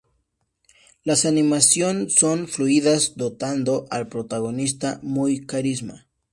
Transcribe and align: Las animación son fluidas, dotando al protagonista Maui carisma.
Las 1.03 1.25
animación 1.25 2.09
son 2.09 2.47
fluidas, 2.47 3.17
dotando 3.17 3.85
al 3.91 4.07
protagonista 4.09 4.99
Maui 5.03 5.45
carisma. 5.45 6.07